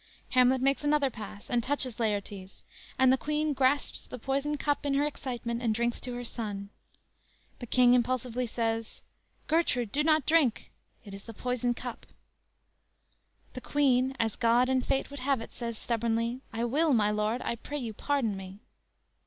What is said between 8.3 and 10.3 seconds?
says: "Gertrude, do not